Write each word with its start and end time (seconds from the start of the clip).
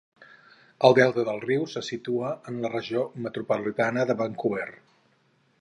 El 0.87 0.95
delta 0.99 1.25
del 1.27 1.41
riu 1.43 1.67
se 1.75 1.83
situa 1.89 2.33
en 2.53 2.59
la 2.65 2.73
regió 2.79 3.07
metropolitana 3.27 4.11
de 4.13 4.21
Vancouver. 4.23 4.69